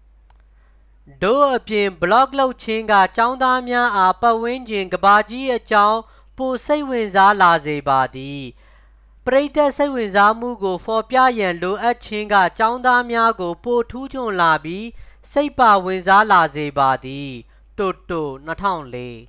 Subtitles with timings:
[1.22, 6.00] "ထို့အပြင် ဘလော့ဂ်လုပ်ခြင်းက "ကျောင်းသားများအား ပတ်ဝန်းကျင် ကမ္ဘာကြီးအကြောင်း
[6.38, 8.42] ပိုစိတ်ဝင်စားလာစေပါသည်။"
[9.26, 14.84] ပရိသတ်စိတ်ဝင်စားမှုကို ဖော်ပြရန် လိုအပ်ခြင်းက ကျောင်းသားများကို ပိုထူးချွန်လာပြီး
[15.32, 17.28] စိတ်ပါဝင်စားလာစေပါသည်
[17.78, 18.28] တိုတို၊
[18.62, 19.28] ၂၀၀၄